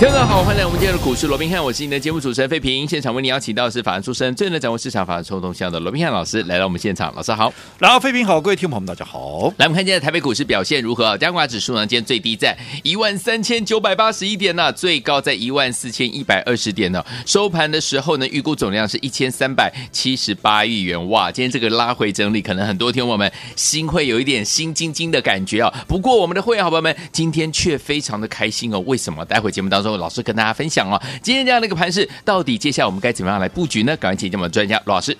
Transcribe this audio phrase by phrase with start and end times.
[0.00, 2.86] 大家好，欢迎来我们今天的股市罗宾汉，我是你的节目主持人费平。
[2.86, 7.52] 现场为你邀请到的是法案出身、最能掌握市场法案冲动向的罗宾汉老师来到我们现场，老师好。
[7.80, 9.52] 然后费平好，各位听众朋友们大家好。
[9.56, 11.18] 来，我们看今天台北股市表现如何？
[11.18, 17.04] 加权指数呢，今天最低在一万三千九百八十一点呢，最高在一万四千一百二十点呢。
[17.26, 21.08] 收盘的时候呢，预估总量是一千三百七十八亿元。
[21.10, 25.74] 哇，今天这个拉回整理，可能很多听众朋友们心会有一点心惊惊的感觉啊。
[25.88, 28.78] 不过我们的会员好朋友们今天却非常的开心哦。
[28.86, 29.24] 为什么？
[29.24, 30.78] 待会节目当中，老师跟大家分享。
[30.78, 33.96] 讲哦，今天这样的一个盘势，到底接下来我们该怎么样来布局呢？
[33.96, 35.16] 赶快请教我们专家罗老师。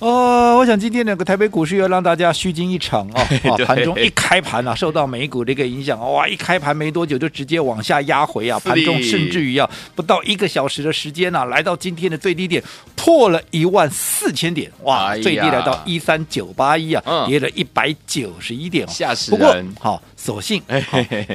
[0.00, 3.20] 哦，我想今天那个台北股市要让大家虚惊一场哦。
[3.48, 12.62] 啊，盘中一开盘啊，受到美股的一个影响，哇，一开盘没多久就直接往下压回啊，盘中甚至于啊，不到一个小时的时间啊，来到今天的最低点，
[12.96, 19.40] 破了一万四千点，哇，最低来到一三九八一啊，跌了一百九十一点，吓死人。
[19.40, 20.60] 不过好，所幸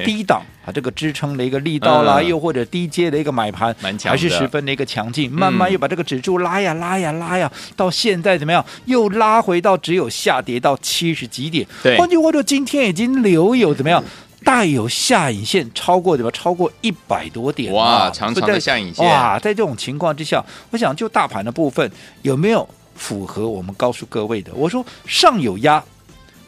[0.04, 0.42] 低档。
[0.64, 5.28] 啊，这个支撑的一个力道啦，嗯、又或者低阶的一个买盘，还是十分的一个强劲。
[5.32, 8.64] 慢慢又把这个指数拉呀拉呀拉呀，到现在怎么样？
[8.84, 11.66] 又拉回到只有下跌到七十几点。
[11.82, 14.04] 对，换句话说，今天已经留有怎么样？
[14.44, 16.30] 带有下影线超过怎么？
[16.30, 17.72] 超过一百多点。
[17.72, 19.04] 哇，长长的下影线。
[19.04, 21.90] 哇，在这种情况之下，我想就大盘的部分
[22.22, 24.52] 有没有符合我们告诉各位的？
[24.54, 25.82] 我说上有压，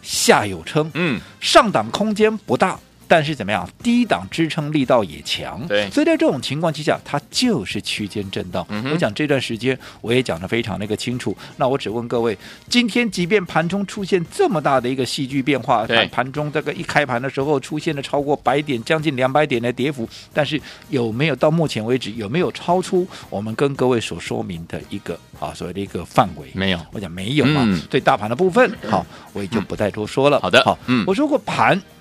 [0.04, 0.88] 下有撑。
[0.94, 2.78] 嗯，上档空间不大。
[3.06, 3.68] 但是怎么样？
[3.82, 8.64] 低档支撑力道也强，对，所以在这种情况之下，它就是区间震荡。
[8.68, 11.36] 嗯、我讲这段时间我也讲的非常的一个清楚。
[11.56, 12.36] 那我只问各位，
[12.68, 26.48] 今天即便盘中出现这么大的一个戏剧变化，对，盘中这个一开盘的时候出现了超过百点、将近两百点的跌幅，但是有没有到目前为止有没有超出我们跟各位所说明的一个啊所谓的一个范围？
[26.54, 27.64] 没有，我讲没有嘛。
[27.90, 30.38] 对、嗯、大盘的部分，好，我也就不再多说了。
[30.38, 31.93] 嗯、好的，好，嗯，我说过盘，好。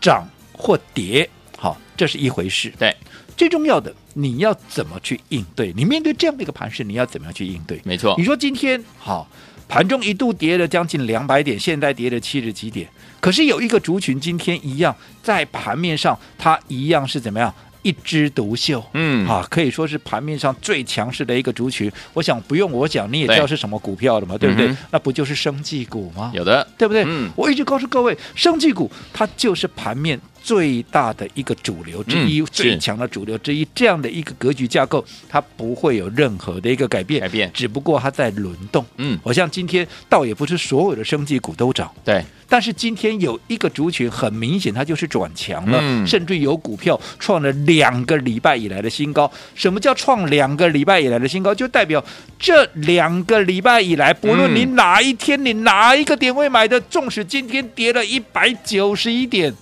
[0.00, 2.72] 涨或跌，好，这是一回事。
[2.78, 2.94] 对，
[3.36, 5.72] 最重要的，你要怎么去应对？
[5.76, 7.80] 你面对这样的一个盘势，你要怎么样去应对？
[7.84, 8.14] 没错。
[8.18, 9.28] 你说今天好，
[9.68, 12.88] 盘中一度跌了将近两百点，现在跌了七十几点，
[13.20, 17.54] 可是有一个族群今天一样在盘面上，它一样是怎么样？
[17.88, 21.90] 一枝独秀，嗯，啊，可以说是盘面上最强势的一个族群。
[22.12, 24.68] 我想不用我讲，你也知道是什么股票的嘛，对，对不对？
[24.68, 26.30] 嗯、那不就是生技股吗？
[26.34, 27.04] 有的，对不对？
[27.06, 33.68] 嗯，我一直告诉各位，生技股它就是盘面最大的一个主流之一，嗯、最强的主流之一。
[33.74, 38.82] 这样的一个格局架构，它不会有任何的一个改变，改变，只不过它在轮动。
[38.96, 42.24] 嗯，我像今天倒也不是所有的生技股都涨，对。
[42.48, 49.30] 但是今天有一个族群很明显，它就是转强了，嗯、甚至有股票创了两个礼拜以来的新高。
[49.54, 51.54] 什么叫创两个礼拜以来的新高？
[51.54, 52.02] 就代表
[52.38, 59.54] 这两个礼拜以来，不论你哪一天、你哪一个点位买的，纵使今天跌了一百九十一点，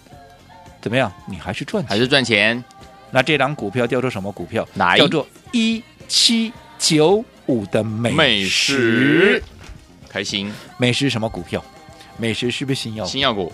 [0.80, 1.12] 怎么样？
[1.26, 2.62] 你还是赚钱，还是赚钱？
[3.10, 4.66] 那这档股票叫做什么股票？
[4.74, 8.16] 哪一叫做一七九五的美食？
[8.16, 9.42] 美食
[10.08, 10.52] 开心？
[10.76, 11.64] 美食什么股票？
[12.16, 13.04] 美食是不是新药？
[13.04, 13.52] 新药股，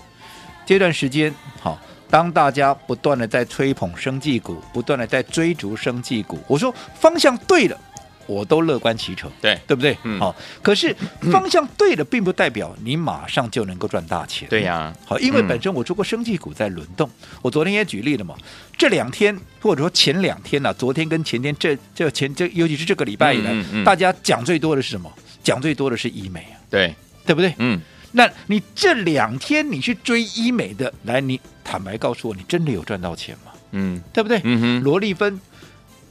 [0.64, 1.78] 这段时间好，
[2.08, 7.78] 当大家不断的在吹捧生技股，不断的在追逐生技股，我说方向对了，
[8.26, 9.96] 我都乐观其成，对对不对？
[10.04, 10.34] 嗯，好。
[10.62, 10.94] 可是
[11.30, 14.48] 方向对了，并不代表你马上就能够赚大钱。
[14.48, 17.08] 对呀，好，因为本身我做过生技股在轮动，
[17.42, 18.34] 我昨天也举例了嘛。
[18.76, 25.12] 这两天或者说前两天呢、啊，昨天跟前天这这前这，尤其是这个礼拜以来，嗯嗯、大家讲最多的是什么？
[25.42, 26.94] 讲最多的是医美啊，对
[27.26, 27.54] 对不对？
[27.58, 27.80] 嗯。
[28.14, 33.52] 那你这两天你去追医美的，来，你坦白告诉我，你真的有赚到钱吗？
[33.70, 34.38] 嗯，对不对？
[34.44, 35.40] 嗯哼，罗丽芬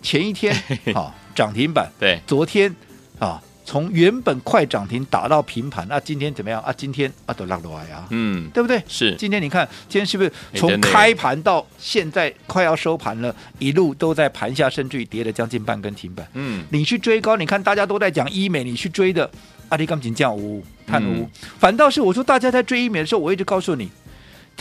[0.02, 0.56] 前一天
[0.94, 2.76] 啊涨停板，对，昨天
[3.20, 6.74] 啊从原本快涨停打到平盘，那今天怎么样啊？
[6.76, 8.82] 今天啊都落落来啊，嗯，对不对？
[8.88, 16.28] 是，今天你看今天是不是从开盘到现在快要收盘了，一路都在盘下，甚至于跌了将近半根停板。
[16.34, 19.30] 嗯，你去追高，你看大家都在讲医美，你去追的。
[19.70, 21.26] 阿里钢琴这样呜看呜，
[21.58, 23.90] 反倒是我说大家在追医美的时候，我一直告诉你，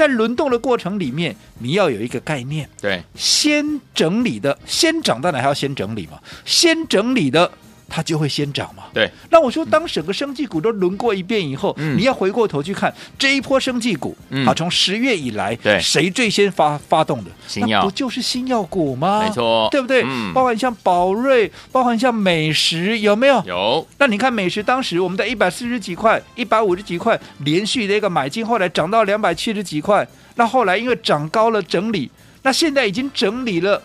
[0.00, 7.52] 在轮动的过程里面，你要有一个概念，对，先整理的，先涨当然还要先整理嘛，先整理的
[7.90, 8.84] 它就会先涨嘛。
[8.94, 9.10] 对。
[9.30, 17.30] 那我说，当整个生技股都轮过一遍以后，嗯、你要回过头去看这一波生技股，嗯、好，从十月以来，对谁最先发发动的？
[17.46, 19.24] 新药不就是新药股吗？
[19.24, 20.02] 没错，对不对？
[20.06, 23.42] 嗯、包含像宝瑞，包含像美食，有没有？
[23.44, 23.86] 有。
[23.98, 30.06] 那你看美食，当时我们在一百四十几块、一百五十几块连续的一个买进，后来涨到两百七十几块，
[30.36, 32.10] 那后来因为涨高了整理，
[32.42, 33.82] 那现在已经整理了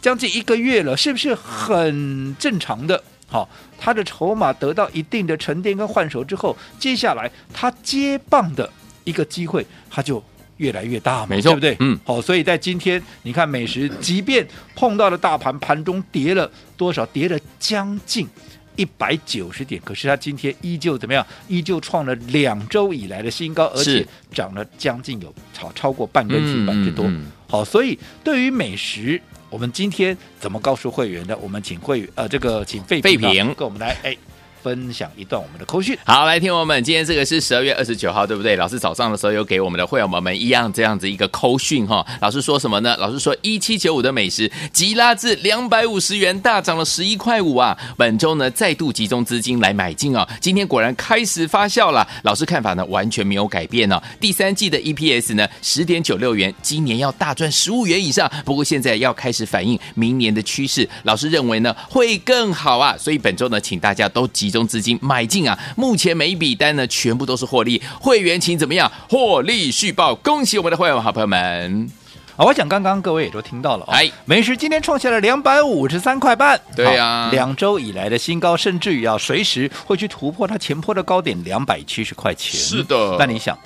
[0.00, 3.02] 将近一个月了，是不是很正常的？
[3.26, 3.48] 好，
[3.78, 8.70] 他的筹码得到一定的沉淀跟换手之后，接下来他接棒的
[9.02, 10.22] 一个机会，他就
[10.58, 11.76] 越来越大嘛，没错，对不对？
[11.80, 18.28] 嗯，好，所以在今天你看美食，即便碰到了大盘盘中跌了多少，跌了将近
[18.76, 21.26] 一百九十点，可是它今天依旧怎么样？
[21.48, 27.04] 依旧创了两周以来的新高，而且涨了将近有超超过半根停板之多。
[27.06, 29.20] 嗯嗯嗯、好，所以对于美食。
[29.54, 31.38] 我们今天怎么告诉会员的？
[31.38, 34.16] 我们请会员呃，这个请费费平跟我们来哎。
[34.64, 35.94] 分享一段我们的扣讯。
[36.06, 38.56] 好，来听我们，今天这个是十二月二十九号，对不对？
[38.56, 42.02] 老师早上的时候有给我们的会员们们一样这样子一个扣讯哈。
[42.22, 42.96] 老师说什么呢？
[42.96, 47.76] 老师说一七九五的美食急拉至两百五十元，大涨了十一块五啊！
[47.98, 52.08] 本周呢再度集中资金来买进啊，今天果然开始发酵了。
[52.22, 54.02] 老师看法呢完全没有改变呢。
[54.18, 58.30] 第三季的 EPS 呢十点九六元，今年要大赚十五元以上。
[58.46, 62.96] 不过现在要开始反映明年的趋势，老师认为呢会更好啊。
[62.96, 64.53] 所以本周呢，请大家都集。
[64.54, 65.58] 中资金买进啊！
[65.76, 67.82] 目前每一笔单呢，全部都是获利。
[68.00, 68.90] 会员请怎么样？
[69.10, 70.14] 获利续报！
[70.14, 71.90] 恭喜我们的会员好朋友们！
[72.36, 73.86] 啊，我想刚刚各位也都听到了。
[73.88, 82.60] 哎，美食今天创下了两百五十三块半，对呀、啊，两周以来的新高，甚至于要随时会去突破它前坡的高点两百七十块钱。
[82.60, 83.58] 是的，那你想？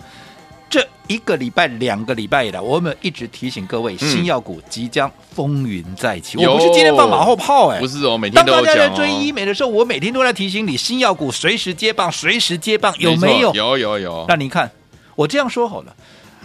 [0.70, 6.36] 这一个礼拜、两个礼拜以来，我们一直提醒各位，嗯、新药股即将风云再起。
[6.38, 8.76] 我不是今天放马后炮，哎，不是哦，每天都有讲、哦。
[8.76, 13.54] 当大家在追医美的时候，我每天都在提醒你，新药股随时接棒，随时接棒，有没有？
[13.54, 14.24] 有有有。
[14.28, 14.70] 那你看，
[15.14, 15.96] 我这样说好了，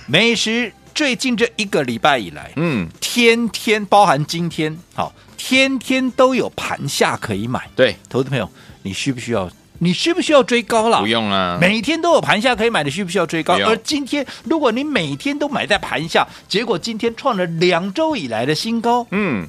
[0.08, 7.70] 美食最近这一个礼拜以来，嗯，天天包含今天，好，天天都有盘下可以买。
[7.76, 8.50] 对，投资朋友，
[8.84, 9.50] 你需不需要？
[9.84, 11.02] 你需不需要追高了？
[11.02, 13.56] 不用啊，每天都有盘下可以买的，需不需要追高？
[13.60, 19.46] 而今天，如果你每天都买在盘下，结果今天创了两周以来的新高，嗯，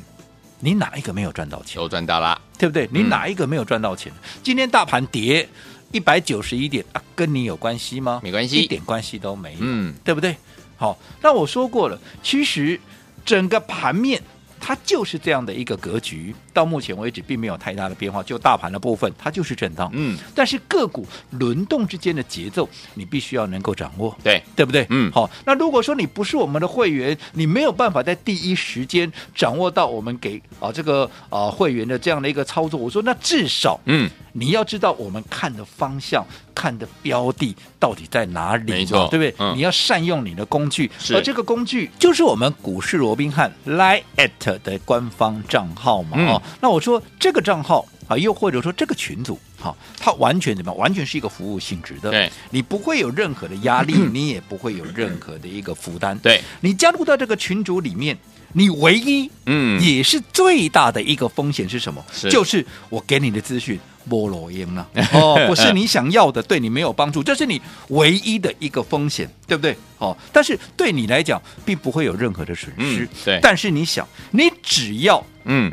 [0.59, 1.81] 你哪一个没有赚到钱？
[1.81, 2.89] 都赚到了，对不对？
[2.91, 4.13] 你哪一个没有赚到钱？
[4.13, 5.49] 嗯、今天大盘跌
[5.93, 8.21] 一百九十一点啊，跟你有关系吗？
[8.25, 10.37] 没关系，一点关系都没有，嗯，对不对？
[10.77, 12.81] 好，那我说过了，其实
[13.25, 14.21] 整个盘面。
[14.67, 18.23] 它就是这样的一个格局，到目前为止并没有太大的变化。
[18.23, 19.91] 就大盘的部分，它就是震荡。
[19.93, 24.87] 嗯，但是个股轮动之间的节奏，你必须要能够掌握，对对不对？
[24.89, 25.31] 嗯，好。
[25.45, 34.09] 那如果说你不是我们的会员，你没有办法在第一时间掌握到我们给啊这个啊会员的这样的一个操作，我说那至少嗯。
[34.37, 39.35] 你要知道我们看的方向、看的标的到底在哪里，没错，对不对？
[39.39, 46.19] 嗯、你要善用你的工具，是而这个工具就是我们股市罗宾汉 Line at 的官方账号嘛。
[46.19, 50.79] 哦、嗯，那我说这个账号啊，又或者说这个群组，好、啊，它完全怎么样？
[50.79, 56.19] 完全是一个服务性质的，对，你不会有任何的压力，嗯、 你也不会有任何的一个负担。
[56.19, 58.19] 对，你加入到这个群组里面。
[58.57, 62.01] 你唯一嗯也是最大的一个风险是什么？
[62.13, 69.77] 是就是我给你的资讯没路用了哦，不是你想要的，对你没有帮助，这是你唯一的一个风险，对不对？
[69.99, 73.39] 哦，但是对你来讲并不会有任何的损失，嗯、对。
[73.43, 75.73] 但是你想，你只要嗯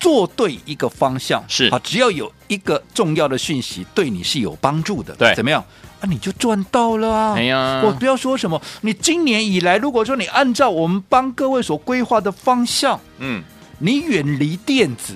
[0.00, 5.64] 做对一个方向是啊，只要有一个重要的讯息对你是有帮助的，对，怎么样？
[6.00, 7.34] 啊，你就赚到了啊！
[7.36, 13.42] 哎呀，我不要说什么，你今年以来，如果说你按照我们帮各位所规划的方向，嗯，
[13.80, 15.14] 你远离电子，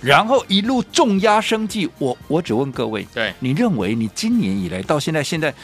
[0.00, 5.54] 然后一路重压生计，我我只问各位，对，你认为你今年以来到现在现在？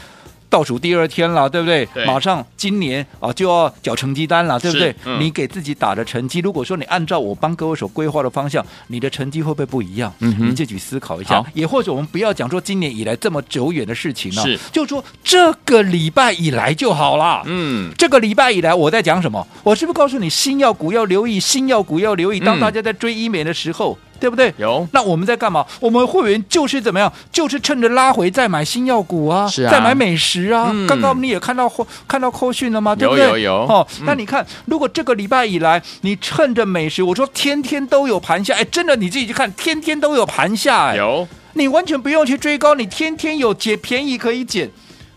[0.51, 1.85] 倒数第二天了，对不对？
[1.87, 4.95] 对，马上今年啊就要缴成绩单了，对不对？
[5.05, 10.13] 嗯、你给自己打的成绩，如果说你按照我帮各位所规划的方向，你的成绩会不会不一样？
[10.21, 11.45] 嗯，你自己思考一下。
[11.55, 17.43] 也或者我们不要讲说今年以来这么久远的事情了，是，就说这个礼拜以来就好了。
[17.47, 19.45] 嗯，这个礼拜以来我在讲什么？
[19.65, 21.41] 我是不是告诉你新药股要留意？
[21.41, 22.39] 新药股要留意。
[22.39, 23.99] 当大家在追医美的时候。
[23.99, 24.55] 嗯对不对？
[24.57, 24.89] 有。
[24.93, 25.67] 那我们在干嘛？
[25.81, 27.13] 我们会员就是怎么样？
[27.31, 30.71] 就是趁着拉回再买新药股啊，是啊，再买美食啊。
[30.73, 31.71] 嗯、刚刚你也看到
[32.09, 32.97] 看到扣讯了吗？
[32.97, 33.23] 对不对？
[33.25, 33.55] 有有有。
[33.67, 41.29] 哦，那你看，如果这个礼拜以来，你趁着美食，我说天天都有盘下，哎，真的你自己去看，天天都有盘下，哎，有。
[41.53, 44.71] 你完全不用去追高，你天天有捡便宜可以捡。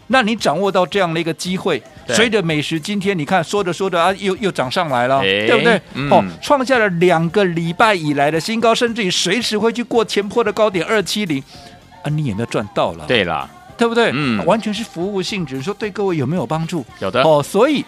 [0.07, 1.81] 那你掌握到这样的一个机会，
[2.15, 5.81] 随着美食今天你看说着说着啊，又又涨上来了，哎对不对？
[5.93, 11.43] 嗯哦，创下了两个礼拜以来的新高，甚至于随时会去过前坡的高点二七零
[12.03, 13.05] 啊，你有没有赚到了？
[13.07, 14.11] 对了，对不对？
[14.13, 16.85] 嗯完全是服务性质，说对各位有没有帮助？
[16.99, 17.83] 有的哦，所以。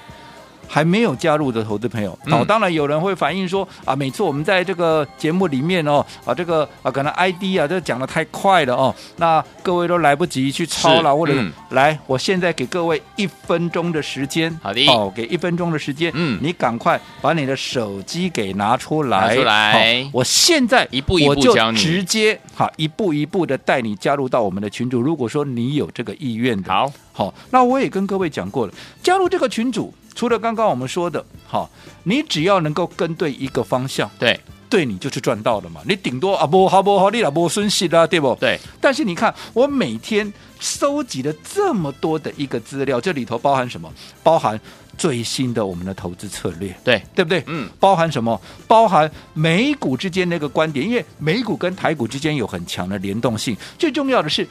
[0.71, 2.33] 还没有加入的投资朋友，嗯。
[2.33, 25.01] 哦，当然有人会反映说啊，每次我们在这个节目里面哦，啊，这个啊，可能 ID 啊，这讲的太快了哦，那各位都来不及去抄了，或者、嗯、来，我现在给各位一分钟的时间，好的，哦，给一分钟的时间，嗯，你赶快把你的手机给拿出来，拿出来，哦、我现在一步一步教你，直接好一步一步的带你加入到我们的群组。
[25.01, 29.91] 如果说你有这个意愿的，好，好，那我也跟各位讲过了，加入这个群组。
[30.19, 31.69] 除了刚刚我们说的，好，
[32.03, 34.37] 你只要能够跟对一个方向，对，
[34.69, 35.79] 对你就是赚到了嘛。
[35.85, 38.35] 你顶多啊不好不好，你老不顺心啦，对不？
[38.37, 38.59] 对。
[38.81, 43.89] 但是你看，我每天收集了这么多的一个资料，这里头包含什么？
[44.21, 44.59] 包含
[44.97, 47.41] 最新的我们的投资策略，对，对不对？
[47.47, 47.69] 嗯。
[47.79, 48.41] 包含什么？
[48.67, 53.55] 包含美股之间那个观点，因为美股跟台股之间有很强的联动性。
[53.77, 54.45] 最重要的是。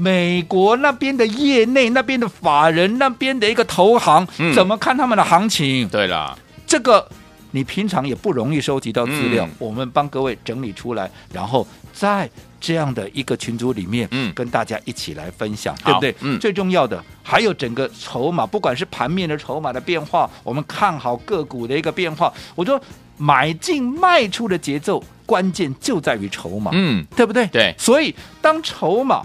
[0.00, 5.86] 美国那边的业内、那边的法人、那边的一个投行，嗯、怎么看他们的行情？
[5.88, 7.06] 对了，这个
[7.50, 16.14] 你平常也不容易收集到资料，嗯、我们帮各位整理出来，然后在这样的一个群组里面，嗯，跟大家一起来分享，对不对？
[16.20, 22.80] 嗯，最重要的还有整个筹码，不管是盘面的筹码的变化，我们看好个股的一个变化，我说
[23.18, 27.46] 买进卖出的节奏，关键就在于筹码，嗯，对不对？
[27.48, 29.22] 对，所以当筹码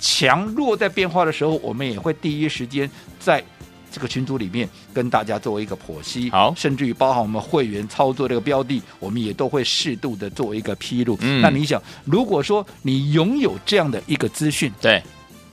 [0.00, 3.42] 强弱在变化的时候，我们也会第一时间在
[3.90, 11.16] 这个群组里面跟大家做一个剖析，好，甚至于包含我们会员操作这个标的，我们也都会适度的做一个披露。
[11.20, 15.02] 嗯，那你想，如果说你拥有这样的一个资讯，对，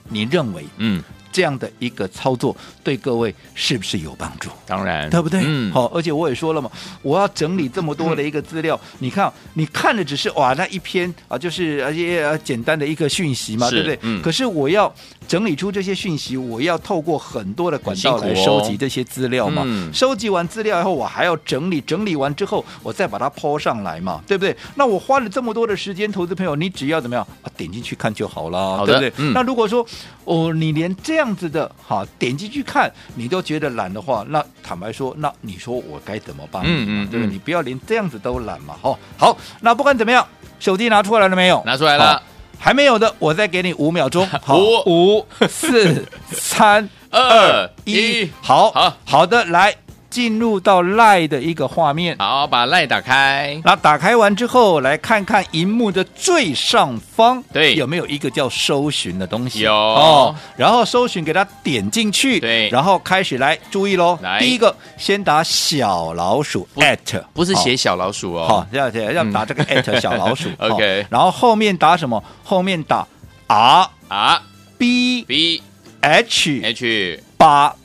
[0.08, 1.02] 你认为，嗯。
[1.36, 4.48] 这样的一个操作对各位是不是有帮助？
[4.64, 5.42] 当然，对不对？
[5.44, 6.70] 嗯，好，而且我也说了嘛，
[7.02, 13.98] 我要整理这么多的一个资料，嗯、你看，你看的只是哇那一篇啊，就是而且简单的一个讯息嘛，对不对？
[14.00, 14.22] 嗯。
[14.22, 14.90] 可是我要
[15.28, 19.62] 整理出这些讯息，我要透过很多的管道来收集这些资料嘛。
[19.66, 19.92] 嗯。
[19.92, 24.56] 收集完资料以后，我还要整理，整理完之后，我再把它抛上来嘛，对不对？
[24.76, 27.52] 那我花了这么多的时间，投资朋友，你只要怎么样啊？
[27.58, 29.12] 点进去看就好了，好对不对？
[29.18, 29.34] 嗯。
[29.34, 29.86] 那如果说
[30.24, 32.06] 哦，你连这样子的哈。
[32.18, 36.62] 点进去看，你都觉得懒的话，那坦白说，那你说我该怎么办？
[36.66, 37.32] 嗯嗯，对不对？
[37.32, 38.76] 你不要连这样子都懒嘛。
[38.80, 40.26] 好，好，那不管怎么样，
[40.60, 41.62] 手机拿出来了没有？
[41.64, 42.22] 拿出来了，
[42.58, 44.28] 还没有的，我再给你五秒钟。
[44.48, 49.74] 五五四三 二一，好，好好的，来。
[50.16, 53.60] 进入到 LINE 的一个画面，好，把 LINE 打开。
[53.62, 59.60] 那打开完之后，来看看荧幕的最上方，对，有没有一个叫搜寻的东西？
[59.60, 60.34] 有哦。
[60.56, 62.70] 然后搜寻，给它点进去，对。
[62.70, 64.18] 然后开始来注意喽。
[64.22, 68.46] 来，第一个先打小老鼠 at，不是写小老鼠哦。
[68.48, 70.48] 好，要要要打这个 at 小老鼠。
[70.56, 71.04] OK。
[71.10, 72.24] 然后后面打什么？
[72.42, 73.06] 后面打
[73.48, 74.40] R R
[74.78, 75.62] B B
[76.00, 77.76] H H 八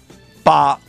[0.45, 0.79] 八。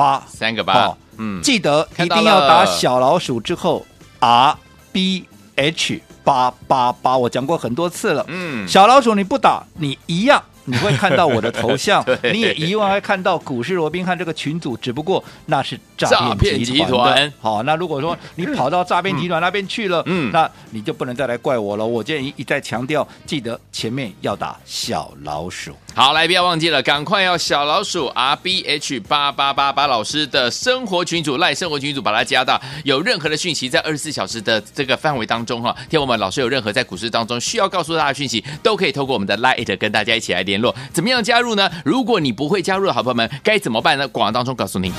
[0.00, 3.86] 八三个八，嗯，记得一定要打小老鼠之后
[4.18, 4.56] R
[4.92, 5.26] B
[5.56, 10.42] H 八八八，我讲过很多次了，嗯，小老鼠你不打，你一样。
[10.66, 17.32] 你会看到我的头像， 你也一样会看到股市罗宾汉这个群组，只不过那是诈骗集团。
[17.40, 21.84] 好，那如果说你跑到诈骗集团那边去了，嗯，那你就不能再来怪我了。
[21.84, 25.74] 我建议一再强调，记得前面要打小老鼠。
[25.92, 32.58] 好，来不要忘记了，赶快要小老鼠 R B H 八八八八老师的生活群组赖生活群组，把它加到。
[32.84, 40.74] 有任何的讯息在二十四小时的这个范围当中哈，听我们老师有任何在股市当中需要告诉大家的讯息，都可以透过我们的 Lite 跟大家一起来联络。
[40.92, 41.70] 怎么样加入呢？
[41.84, 44.08] 如果你不会加入的好朋友们，该怎么办呢？
[44.08, 44.92] 广告当中告诉你。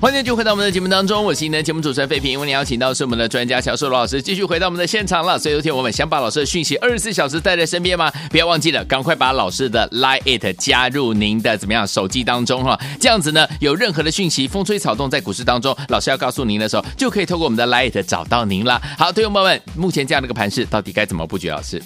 [0.00, 2.40] 欢迎继续回到我们的节目当中，我是您的节目主持人费平。
[2.40, 5.38] 为您邀请到是我们的专家乔硕罗老师，继续回到我们的现场了。
[5.38, 8.10] 所以，有天我们想把老师的讯息二十四小时带在身边吗？
[8.30, 12.80] 不要忘记了，赶快把老师的 Line It 加入您的怎么样手机当中哈。
[12.98, 18.80] 这样子呢，有任何的讯息风吹草动在股市当中，老师要告诉您的时候，就可以透过我们的 Line It 找到您了。
[18.96, 21.50] 好，对友们，目前这样的一个盘势，到底该怎么布局？
[21.50, 21.78] 老师？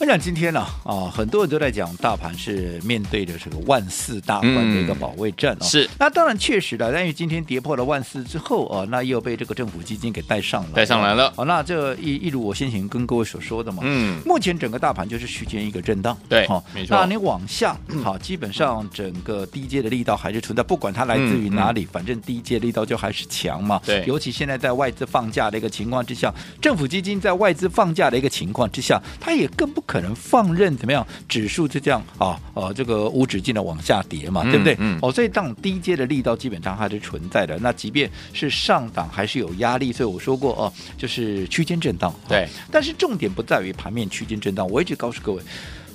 [0.00, 5.58] 我想今天呢啊，很多人都在讲大盘是面对着这个万四大关的一个保卫战哦。
[5.60, 11.32] 嗯、是，那当然确实的，但是今天跌破了万四之后啊，那又被这个政府基金给带上了，带上来了。
[11.34, 16.96] 好，那这一一如我先前跟各位所说的嘛，嗯，目前整个大盘就是区间一个震荡，对，好，没错。
[16.96, 23.80] 那你往下好，基本上整个低阶的力道还是存在，不管它来自于哪里，反正低阶力道就还是强嘛。
[23.84, 30.76] 对，尤其现在在外资放假的一个情况之下，政府基金在外资放假的一个情况之下，它也更不可能放任。
[30.76, 31.04] 怎么样？
[31.26, 34.76] 指数就这样啊，呃，这个无止境的往下跌嘛，嗯、对不对？
[34.78, 34.98] 嗯。
[35.00, 37.58] 哦，所以这种低阶的力道基本上还是存在的。
[37.58, 42.14] 那即便是上档还是有压力，所以我说过哦，就是区间震荡。
[42.28, 42.46] 对。
[42.70, 45.42] 但是重点不在于盘面区间震荡，我一直告诉各位，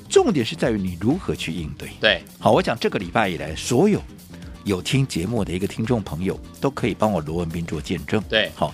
[0.09, 1.87] 重点是在于你如何去应对。
[2.01, 2.23] 对。
[2.39, 4.01] 好，我讲这个礼拜以来，所有
[4.63, 8.21] 有听节目的一个听众朋友都可以帮我罗文斌做见证。
[8.27, 8.51] 对。
[8.55, 8.73] 好，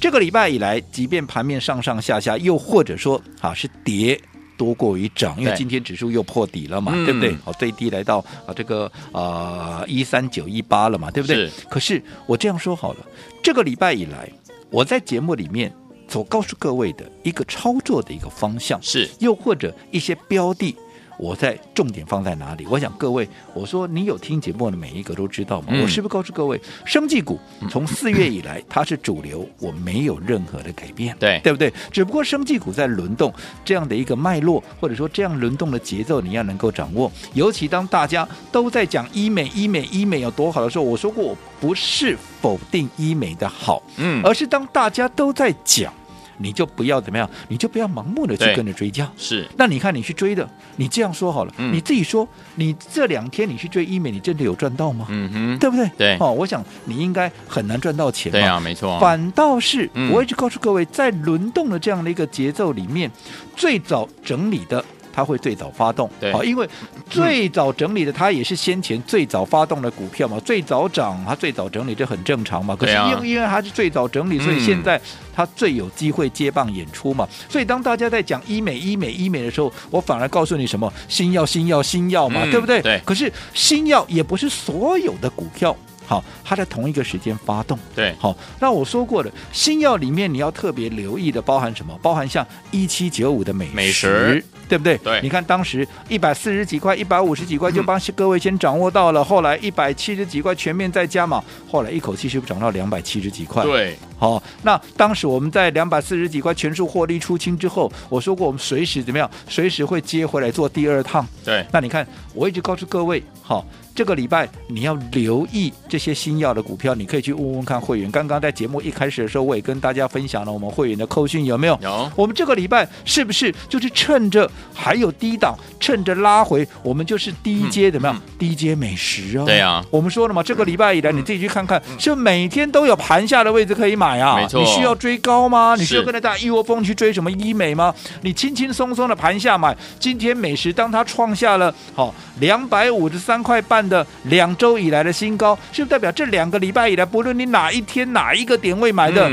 [0.00, 4.20] 这个礼拜以来，即便盘面上上下下，又或者说啊是跌。
[4.56, 7.36] 多过于涨，因为今天指数又破底了嘛，对，对不对？
[7.44, 11.36] 好，最低来到啊这个啊一三九一八了嘛，对不对？
[11.46, 11.50] 是。
[11.68, 13.06] 可是我这样说好了，
[13.42, 14.30] 这个礼拜以来，
[14.70, 15.72] 我在节目里面
[16.08, 20.74] 所告诉各位的一个操作的一个方向是，又或者一些标的。
[21.18, 22.66] 我在重点放在哪里？
[22.68, 25.68] 我想各位，我说你有听节目的每一个都知道吗？
[25.70, 27.38] 嗯、我是不是告诉各位，生技股
[27.70, 31.72] 从四月以来它是主流，我没有任何的改变，对对不对？
[31.90, 33.32] 只不过生技股在轮动
[33.64, 37.10] 这样的一个脉络，或者说这样轮动的节奏，你要能够掌握。
[37.34, 45.92] 尤其当大家都在讲医美、医美、医美有多好的时候，我说过我不是否定医美的好，嗯，而是当大家都在讲。
[46.38, 49.10] 你就不要怎么样，你就不要盲目的去跟着追加。
[49.16, 55.06] 是，那你看你去追的，你这样说好了，嗯、你自己说，你这两天你去追医美，你真的有赚到吗？
[55.08, 55.90] 嗯哼，对不对？
[55.96, 56.16] 对。
[56.20, 58.30] 哦，我想你应该很难赚到钱。
[58.32, 58.98] 对啊，没错。
[58.98, 63.10] 反倒是，嗯、我一直告诉各位，在轮动的这样的一个节奏里面，
[63.54, 64.84] 最早整理的。
[65.16, 66.68] 它会最早发动，对，好，因为
[67.08, 72.76] 最早整理的它也是先前最早发动的股票嘛，最早涨它最早整理这很正常嘛。
[72.76, 75.00] 可是因为因为它是最早整理，所以现在
[75.34, 77.26] 它最有机会接棒演出嘛。
[77.48, 82.82] 所以当大家在讲医美、医美、医美的时候，我反而告诉你什么新药、新药、新药嘛，对不对？
[82.82, 83.00] 对。
[83.06, 85.74] 可是新药也不是所有的股票。
[86.06, 87.78] 好，它在同一个时间发动。
[87.94, 91.98] 对，好，那我说过了，新药里面你要特别留意的包含什么？
[92.00, 94.96] 包含像一七九五的美美食，对不对？
[94.98, 103.64] 对，你看当时一百四十几块、一百五十几块就帮各位先掌握到了，嗯、后来一百七十几块全面再加码，后来一口气是不是涨到两百七十几块？
[103.64, 109.28] 对，好，那当时我们在两百四十几块全数获利出清之后，我说过我们随时怎么样？
[109.48, 111.26] 随时会接回来做第二趟。
[111.44, 113.66] 对，那你看我一直告诉各位，好。
[113.96, 118.10] 这个礼拜你要留意这些新药的股票，你可以去问问看会员。
[118.10, 121.78] 刚刚在节目一开始的时候，我也跟大家分享了我们会员的扣讯有没有？
[121.80, 122.12] 有。
[122.14, 128.14] 我们这个礼拜是不是就是趁着还有低档，趁着拉回，我们就是低阶怎么样？
[128.14, 129.46] 嗯嗯、低阶美食哦。
[129.46, 129.82] 对啊。
[129.90, 134.36] 我们说了嘛，这个礼拜以来你自己去看看，是每天都有盘下的位置可以买啊？
[134.36, 134.60] 没错。
[134.60, 135.74] 你需要追高吗？
[135.78, 137.94] 你需要跟着大家一窝蜂去追什么医美吗？
[138.20, 139.74] 你轻轻松松的盘下买。
[139.98, 143.85] 今天美食当它创下了好两百五十三块半。
[143.88, 149.30] 的两周以来的新高，是不是代表这两个礼拜以来，不论你哪一天哪一个点位买的？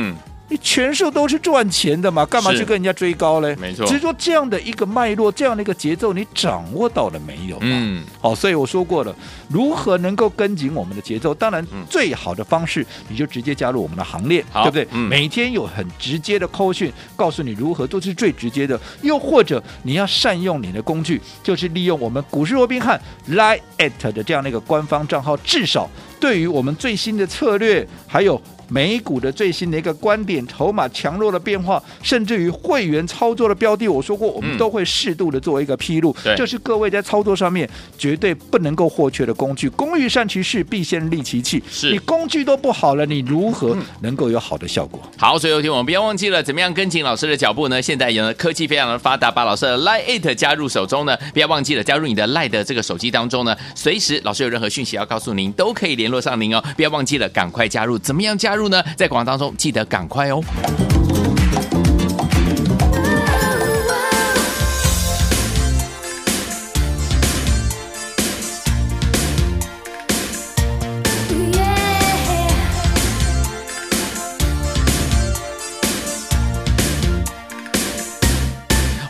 [0.50, 2.26] 你全数都是赚钱的嘛？
[2.26, 3.56] 干嘛去跟人家追高嘞？
[3.56, 7.58] 没错，只是说这样的一个脉络，这样的一个节奏，你掌握到了没有？
[7.62, 9.16] 嗯，好，所以我说过了，
[9.48, 11.34] 如何能够跟紧我们的节奏？
[11.34, 14.88] 当然，最好的方式，你就直接加入我们的行列，对不对？
[14.92, 18.80] 嗯，每天有很直接的扣讯，告诉你如何做是最直接的。
[19.02, 28.40] 又或者你要善用你的工具，就是利用我们股市罗宾汉 Line@ 的这样的一个官方账号，至少对于我们最新的策略还有。
[28.70, 36.16] 美股的最新的一个观点，筹码强弱的变化，甚至于会员操作的标的，我说过，我们都会适度的做一个披露。
[36.24, 39.70] 对，这是各位在操作上面绝对不能够或缺的工具。
[39.70, 41.62] 工欲善其事，必先利其器。
[41.70, 45.00] 是你工具都不好了，你如何能够有好的效果？
[45.18, 47.82] 好，所以有听我们不要忘记了，怎么样跟紧老师的脚步呢？
[47.82, 56.64] 现在有科技非常的发达，把老师的 Line 加入手中呢，不要忘记了加入你的 Line 的这个手机当中呢，随时老师有任何讯息要告诉您，都可以联络上您哦。
[56.76, 57.98] 不要忘记了，赶快加入。
[57.98, 58.84] 怎么样加加入呢？
[58.96, 60.40] 在广告当中记得赶快哦。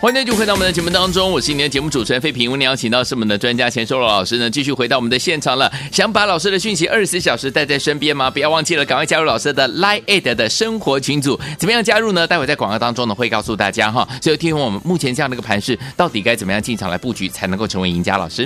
[0.04, 2.52] 欢迎继续回到我们的节目当中，我是今天的节目主持人费平。
[2.52, 5.72] 我们邀请到是我们的专家钱收罗老师呢，继续回到我们的现场了。
[5.94, 8.30] 想把老师的讯息二十四小时带在身边吗？
[8.30, 11.40] 不要忘记了，赶快加入老师的 Line@ 的生活群组。
[11.58, 12.28] 怎么样加入呢？
[12.28, 14.06] 待会在广告当中呢会告诉大家哈。
[14.22, 18.18] 所以听我们目前这样的一个盘势，到底该怎么样进场来布局才能够成为赢家？
[18.18, 18.46] 老师，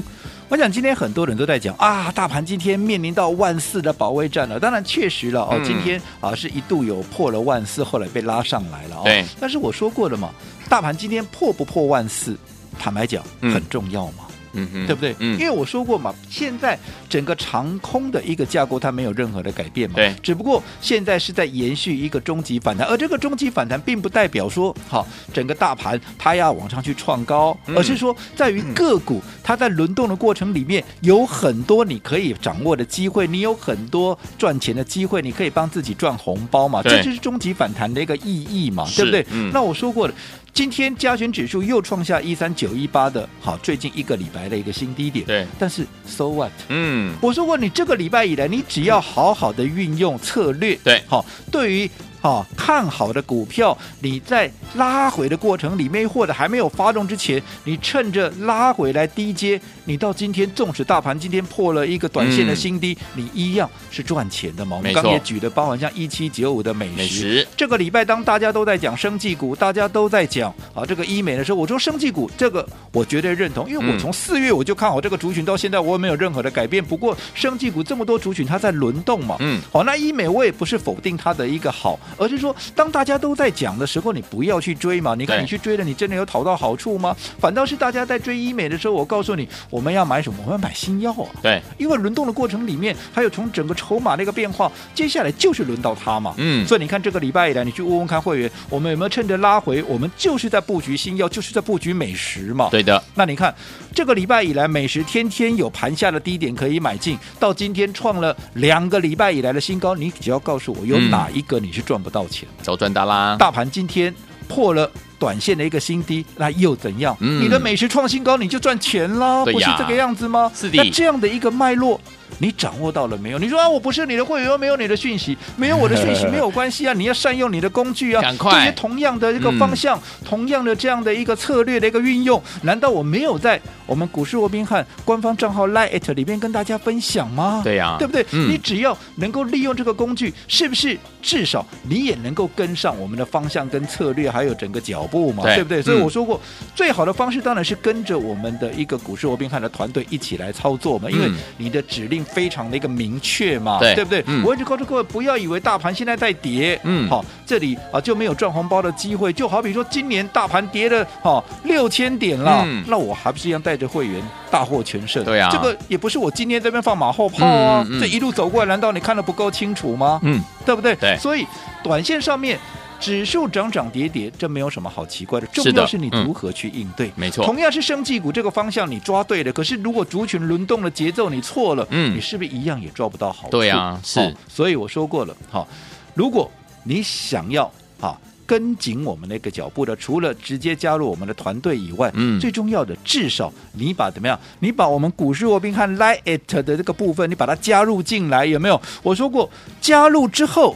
[0.50, 4.58] 我想今天很多人都在讲啊，大盘今天面临到万四的保卫战了。
[4.58, 9.02] 当然确实了哦，嗯、今天啊是一度有破了万四，后来被拉上来了哦。
[9.04, 10.30] 对，但是我说过了嘛。
[10.70, 12.38] 大盘今天破不破万四，
[12.80, 14.27] 坦白讲很重要嘛，嗯
[14.74, 15.16] 嗯，对不对？
[15.20, 16.78] 嗯，因为我说过嘛，现在
[17.10, 39.26] 整个长空的一个架构它没有任何的改变嘛，对，只不过现在是在延续一个终极反弹，而这个终极反弹并不代表说好整个大盘它要往上去创高，而是说在于个股它在轮动的过程里面有很多你可以掌握的机会，你有很多赚钱的机会，你可以帮自己赚红包嘛，这就是终极反弹的一个意义嘛，对不对？
[39.32, 40.14] 嗯，那我说过了。
[40.58, 45.24] 今天加权指数又创下一三九一八的好，最近一个礼拜的一个新低点。
[45.24, 46.52] 对，但是 so what？
[46.70, 51.92] 嗯，我说过，你这个礼拜以来，你只要好好的运用策略，对，好，对于。
[52.28, 64.76] 啊，看好的股票，你在拉回的过程里面，或者还没有发动之前，你趁着拉回来低阶，你到今天，纵使大盘今天破了一个短线的新低，嗯、你一样是赚钱的嘛？
[64.76, 76.84] 我们刚也举的，包含像一七九五的美食，美食这个礼拜当大家都在讲生技股，大家都在讲啊这个医美的时候，我说生技股这个我绝对认同，因为我从四月我就看好这个族群，到现在我也没有任何的改变。
[76.84, 81.98] 不过生技股这么多族群，它在轮动嘛，嗯，好，那医美我也不是否定它的一个好。
[82.18, 85.16] 而是说，当大家都在讲的时候，你不要去追嘛。
[85.16, 87.16] 你看，你去追了，你真的有讨到好处吗？
[87.40, 90.40] 反倒是大家在追医美的时候，我告诉你，我们要买什么？
[90.46, 91.30] 我们要买新药啊。
[91.42, 96.34] 对，因为轮动的过程里面，还有从整个筹码的一个变化，接下来就是轮到它嘛。
[96.38, 102.70] 嗯，所以你看这个礼拜以来，你去问问看会员，我们有没有趁着拉回，我们就是在布局新药，就是在布局美食嘛。
[102.72, 103.02] 对的。
[103.16, 103.54] 那你看
[103.98, 113.36] 这个礼拜以来，美食天天有盘下的低点可以买进，到今天创了两个礼拜以来的新高，你只要告诉我有哪一个你是赚不到钱，早赚大啦！
[113.40, 114.14] 大盘今天
[114.48, 114.88] 破了
[115.20, 117.16] 短线的一个新低，那又怎样？
[117.20, 120.52] 嗯、你的美食创新高，你就赚钱啦，不是这个样子吗？
[120.56, 120.78] 是的。
[120.78, 122.00] 那这样的一个脉络。
[122.40, 123.40] 你掌握到了没有？
[123.40, 126.94] 你说啊，我不是你的会员，没有你的讯息，没有我的讯息 没有关系啊！
[126.94, 137.62] 你要善用你的工具啊，赶快这些同样的一个方向，嗯、同样的这样的一个策略的一个运用，难道我没有在我们股市罗宾汉官方账号 Line@ 里面跟大家分享吗？
[137.64, 138.24] 对呀、啊，对不对？
[138.32, 145.44] 嗯、你只要能够利用这个工具，是不是至少你也能够跟上我们的方向跟策略，还有整个脚步嘛？
[145.44, 145.82] 对，对不对？
[145.82, 153.18] 所以我说过，嗯、最好的方式当然是跟着我们的一个股市罗宾汉的团队一起来操作嘛，因为你的指令非常的一个明。
[153.20, 154.24] 确嘛，对，对不对？
[154.28, 159.34] 嗯、我一直告诉各位，不要以为大盘现在在跌，嗯，好，这里啊就没有赚红包的机会。
[159.34, 165.24] 就好比说，今年大盘跌了哈六千点了，嗯、那我还不是一样带着会员大获全胜？
[165.26, 170.20] 对啊，这个也不是我今天这边放马后炮啊，这一路走过来，难道你看的不够清楚吗？
[170.24, 170.96] 嗯，对不对？
[170.96, 171.46] 对，所以
[171.84, 172.60] 短线上面。
[173.00, 177.08] 指数涨涨跌跌，这没有什么好奇怪的，重要是你如何去应对。
[177.10, 183.52] 嗯、没错，同样是生技股这个方向你抓对了，可是如果族群轮动的节奏你错了，嗯，你是不是一样也抓不到好处？
[183.52, 184.34] 对啊，是、哦。
[184.48, 185.68] 所以我说过了，哈、哦，
[186.14, 186.50] 如果
[186.84, 187.66] 你想要
[188.00, 194.40] 哈、哦、跟紧我们那个脚步的，除了直接加入我们的团队以外，嗯，最重要的至少你把怎么样？
[194.60, 198.82] 你把我们股市罗宾汉 Lite 的这个部分，你把它加入进来，有没有？
[199.04, 200.76] 我说过，加入之后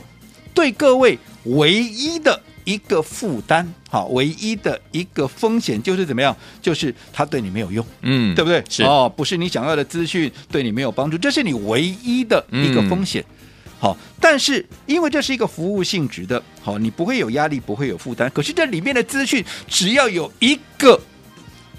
[0.54, 1.18] 对各位。
[1.46, 6.36] 唯一的一个负担，好，唯一的一个风险就是怎么样？
[6.62, 8.64] 就是它对你没有用，嗯，对不对？
[8.70, 13.26] 是哦，不是你想要的资讯对你没有帮助，这是你唯一的一个风险。
[13.28, 13.36] 嗯、
[13.80, 18.30] 好，但是因为这是一个服务性质的，好，你不会有压力，不会有负担。
[18.30, 21.02] 可是这里面的资讯，只要有一个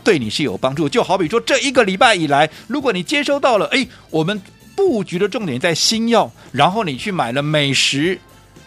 [0.02, 4.42] 对你是有帮助，就好比说这一个礼拜以来，如果你接收到了，哎，我们
[4.74, 8.18] 布局的重点在新药，然后你去买了美食。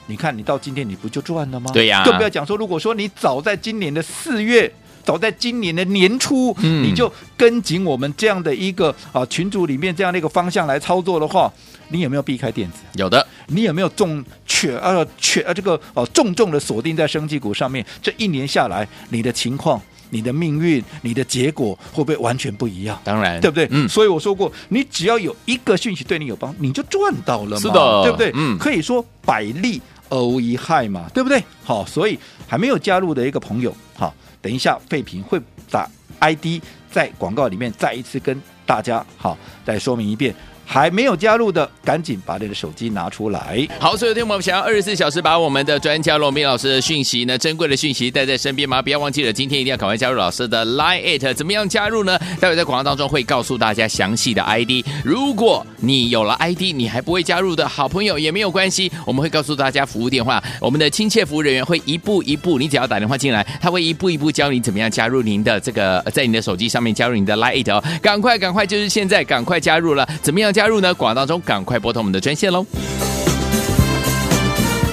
[0.07, 1.71] 你看，你到今天你不就赚了吗？
[1.73, 4.71] 对呀，更不要讲说，如果说你早在今年的四月，
[5.03, 11.51] 早在今年的年初，嗯，你就跟紧我们这样的一个啊群组里面这样的一个方向来操作的话，
[11.89, 12.79] 你有没有避开电子？
[12.93, 13.25] 有的。
[13.47, 17.85] 你有没有重全呃全呃这个哦重重的锁定在生技股上面？
[18.01, 22.99] 这一年下来，你的情况、你的命运、你的结果会不会完全不一样？
[23.03, 23.67] 当然，对不对？
[23.69, 23.87] 嗯。
[23.87, 28.31] 所以我说过，你只要有一个讯息对你有帮，你就赚到了嘛，是的，对不对？
[28.33, 28.57] 嗯。
[28.57, 29.79] 可以说百利。
[30.09, 31.43] 欧一害嘛，对不对？
[31.63, 35.39] 好，所以还没有加入的一个朋友，好，等一下废品会
[35.69, 35.89] 把
[36.19, 40.33] ID 在广告里面再一次跟大家好再说明一遍。
[40.65, 43.65] 还没有加入的，赶紧把你的手机拿出来。
[43.79, 48.81] 好，所有听众朋友们想要二十四小时把我们的专家罗宾老师的讯息呢，珍贵的讯息带在身边吗？
[48.81, 52.19] 不要忘记了，今天一定要赶快加入老师的 Line it，怎么样加入呢？
[52.39, 54.85] 待会在广告当中会告诉大家详细的 ID。
[55.03, 70.93] 如果你有了 ID，你还不会加入的好朋友也没有关系，我们会告诉大家服务电话，我们的亲切服务人员会一步一步，你只要打电话进来，他会一步一步教你怎么样加入您的这个，在你的手机上面加入你的 Line it 哦，赶快赶快，就是现在，赶快加入了，怎么样加入呢？
[70.93, 72.65] 广告当中赶快拨通我们的专线喽。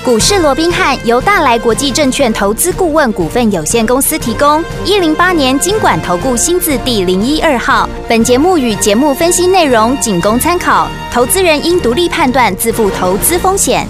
[0.05, 7.89] 股市罗宾汉由大来国际证券投资顾问股份有限公司提供，一零八年金管投顾新字第零一二号。
[8.09, 13.87] 本节目与节目分析内容仅供参考，投资人应独立判断，自负投资风险。